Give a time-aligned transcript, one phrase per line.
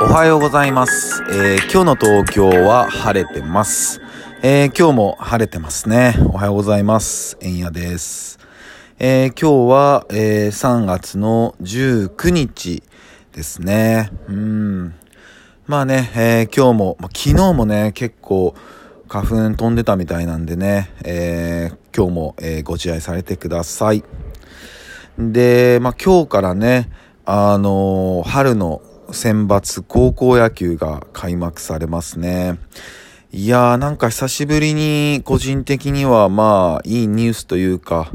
[0.00, 1.24] おはようございます。
[1.32, 4.00] えー今日の東京は晴れてます。
[4.42, 6.14] えー今日も晴れてますね。
[6.26, 7.36] おはようございます。
[7.40, 8.38] えんやです。
[9.00, 12.84] えー今日は、えー3月の19日
[13.32, 14.12] ですね。
[14.28, 14.94] うん。
[15.66, 18.54] まあね、え今日も、まあ、昨日もね、結構
[19.08, 24.04] 花粉飛んでたみたいなんでね、え今日も、えご自愛されてください。
[25.18, 26.88] で、まあ、今日からね、
[27.30, 28.80] あの春の
[29.10, 32.58] 選抜高校野球が開幕されますね。
[33.30, 38.10] いやーなんか久しぶりに個人的にはまあいいニュースというか、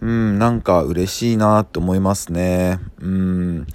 [0.00, 2.80] うん、なんか嬉しいなって思いますね。
[3.00, 3.66] うん。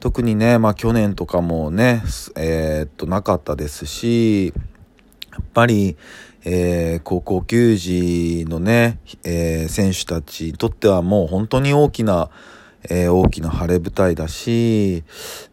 [0.00, 2.02] 特にね、まあ去年とかもね、
[2.36, 4.52] えーっとなかったですし、
[5.32, 5.96] やっぱり、
[6.44, 12.30] えー高校球児のね、えー選手たちにとってはもう本当に大きな、
[12.84, 15.04] えー大きな晴れ舞台だし、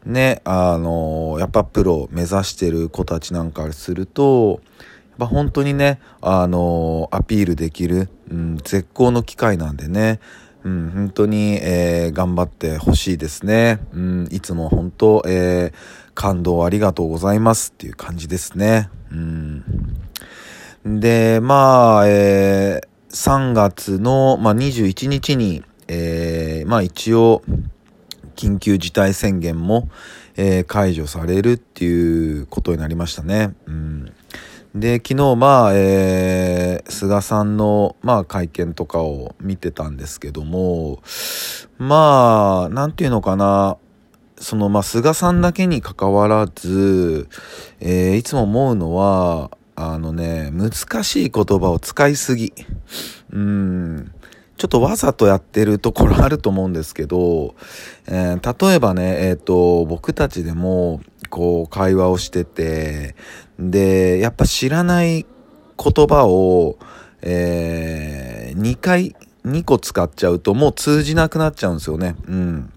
[0.05, 4.61] ね、あのーやっぱプロ目指してる子たちなんかすると、
[5.09, 10.19] やっぱ本当にね、あのーアピールできる、うん、絶好の機会なんでね、
[10.63, 13.79] うん、本当に、えー頑張ってほしいですね。
[13.93, 18.89] うん、いつも本当、えー感動ありがとうございますっていう感じですね。
[19.11, 19.63] うん。
[20.85, 26.34] で、まあ、えー3月の、まあ、21日に、えー
[26.65, 27.43] まあ一応、
[28.35, 29.87] 緊急事態宣言も、
[30.35, 33.53] えー解除されるっていうことになりましたね。
[33.67, 34.11] うん、
[34.75, 41.01] で、昨日、まあ、えー菅さんの、まあ、会見とかを見てたんですけども、
[41.77, 43.77] まあ、なんていうのかな、
[44.37, 47.29] その、まあ、菅さんだけに関わらず、
[47.79, 52.53] えーいつも思うのは、あのね、難しい言葉を使いすぎ。
[53.31, 54.11] うん。
[54.57, 57.55] ちょっとわざとやってるところあると思うんですけど、
[58.07, 63.15] えー例えばね、えっ、と、僕たちでも、こう、会話をしてて、
[63.59, 65.25] で、やっぱ知らない
[65.77, 66.77] 言葉を、
[67.21, 69.15] え2回、
[69.45, 72.15] 2個使っちゃうともう通じなくなっちゃうんですよね。
[72.27, 72.71] うん。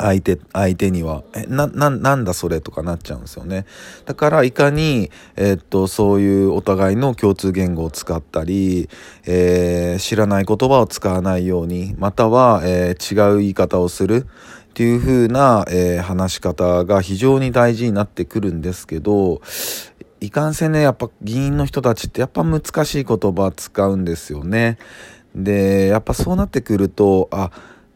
[0.00, 3.66] 相手、相手には、え、な、な、なんだそれとかなっちゃうんですよね。
[4.06, 8.88] だから、いかに、えっと、そういうお互いの共通言語を使ったり、
[9.26, 14.26] えー知らない言葉を使わないように、または、えー違う言い方をする
[14.70, 19.42] っていう風な、えー話し方が非常に大事になってくるんですけど、
[20.22, 24.78] いかんせんね、やっぱ議員の人たちってやっぱ難しい言葉使うんですよね。
[25.34, 27.50] で、やっぱそうなってくると、あ、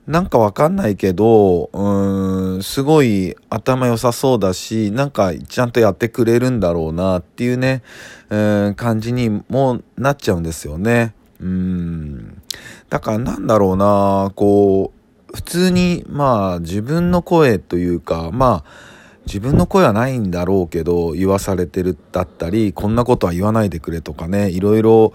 [0.07, 7.83] なんかわかんないけど、うん、すごい頭良さそうだし、なんかちゃんとやってくれるんだろうなっていうね、
[8.29, 11.15] うん、感じにもなっちゃうんですよね。
[11.41, 12.43] うん。
[12.91, 14.93] だからなんだろうな、こ
[15.33, 18.94] う、普通に、まあ自分の声というか、まあ、
[19.27, 25.13] 自分の声はないんだろうけど、言わされてるだったり、こんなことは言わないでくれとかね、いろいろ、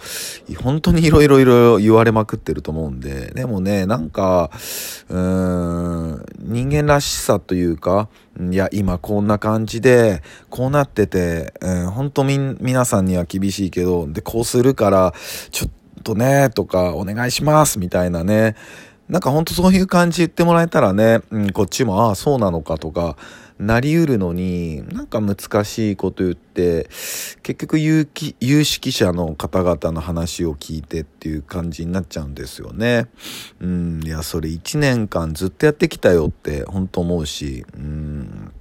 [0.64, 4.50] 本当にいろいろいろ言われまくってると思うんで、でもね、なんか、
[5.09, 8.09] うーん、人間らしさというか、
[8.40, 15.14] いや、今こんな感じで、こうなってて、うん、本当み、皆さんには厳しいけど、で、こうするから、
[15.52, 15.72] ちょっ
[16.03, 18.56] とね、とか、お願いします、みたいなね、
[19.09, 23.18] なんかほんとそういう感じ言ってもらえたらね、うん、こっちも、ああ、そうなのかとか、
[23.58, 26.88] なりうるのに、なんか難しいこと言って、
[27.42, 28.08] 結局有
[28.40, 33.08] 有識者の方々の話を聞いてっていう感じになっちゃうんですよね。
[33.59, 38.52] うん、いや、それ1年間ずっとやってきたよって本当思うし、うん。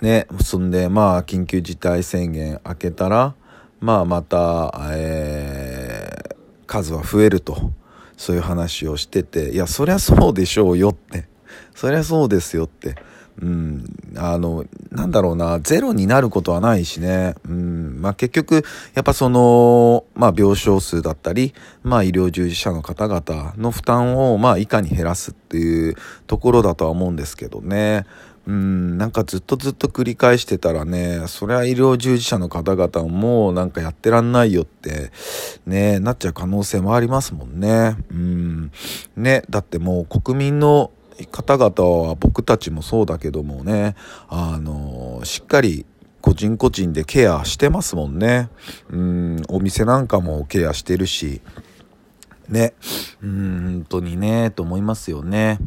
[0.00, 3.34] ね、そんで、まあ、緊急事態宣言明けたら、
[3.80, 7.72] まあ、また、えー数は増えると、
[8.18, 11.26] そういう話をしてて、いや、そりゃそうでしょうよって。
[11.74, 12.96] そりゃそうですよって。
[13.40, 13.84] うん、
[14.16, 17.36] あの、なんだろうな、ゼロになることはないしね。
[17.48, 18.64] うん、まあ結局、
[18.94, 25.94] やっぱその、まあ病床数だったり、まあ医療従事者の方々の負担を、まあいかに減らすっていう
[26.26, 28.06] ところだとは思うんですけどね。
[28.48, 35.12] うん、なんかずっとずっと繰り返してたらね、そりゃ医療従事者の方々もなんかやってらんないよって、
[35.66, 37.98] ね、なっちゃう可能性もありますもんね。
[38.10, 38.72] うん。
[39.16, 40.90] ね、だってもう国民の
[41.30, 43.96] 方々は僕たちもそうだけどもね、
[44.30, 45.84] あの、しっかり
[46.22, 48.48] 個人個人でケアしてますもんね。
[48.88, 51.42] うん、お店なんかもケアしてるし、
[52.48, 52.72] ね、
[53.22, 55.58] うん、本当にね、と思いますよね。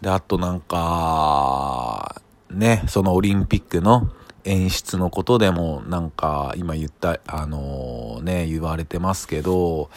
[0.00, 2.20] で、あとなんか、
[2.50, 4.10] ね、そのオリンピックの
[4.44, 9.90] 演出のことでもなんか今言った、あのね、言われてますけど、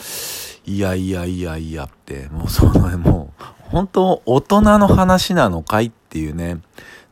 [0.65, 6.59] いやいやいやいやって、もうそのもう、本当大人の話なのかいっていうね、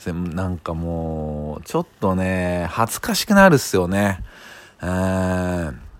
[0.05, 4.23] なんかもう、ちょっとね、恥ずかしくなるっすよね。
[4.81, 5.90] えー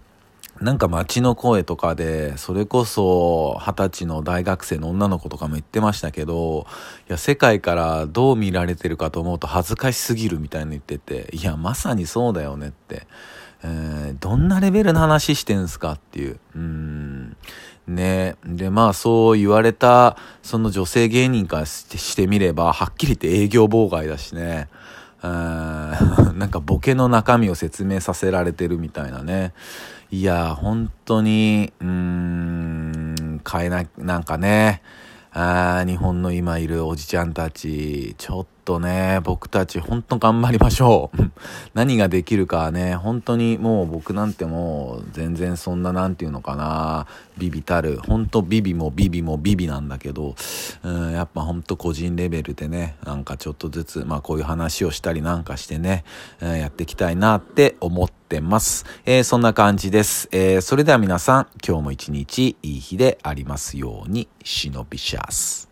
[0.61, 6.67] なんか街の声とかで、それこそ二十歳の大学生の女の子とかも言ってましたけど、
[7.09, 13.07] いや、世界からどう見られてるかと思うと恥ずかしすぎるみたいに言ってて、いや、まさにそうだよねって。
[13.63, 16.39] えー、どんなレベルの話してんすかっていう。
[16.55, 17.37] うん。
[17.87, 24.69] ねで、まあそう言われた、その女性芸人からしてみれば、はっきり言って営業妨害だしね。
[25.29, 29.53] なんかボケの中身を説明させられてるみたいなね。
[30.09, 34.81] いや、本当に、うーん、変えな、なんかね、
[35.31, 41.31] あ日本の今いるおじちゃんたち、ちょっととね、僕たち本当頑張りましょう。
[41.73, 50.35] 何ができるかね、本当にもう僕なんてもう全然そんななんていうのかな、ビビたる、本当ビビもビビもビビなんだけど、
[50.83, 56.03] うん、やっぱ本当個人レベルでね、なんかちょっとずつ、まあこういう話をしたりなんかしてね、
[56.39, 58.85] うん、やっていきたいなって思ってます。
[59.05, 60.29] えー、そんな感じです。
[60.31, 65.70] えー、それでは皆さん、今日も一日いい日でありますように、忍びシャス。